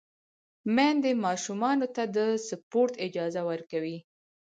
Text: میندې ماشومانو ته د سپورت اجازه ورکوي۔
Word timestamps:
میندې 0.75 1.11
ماشومانو 1.25 1.87
ته 1.95 2.03
د 2.15 2.17
سپورت 2.47 2.93
اجازه 3.07 3.41
ورکوي۔ 3.49 3.97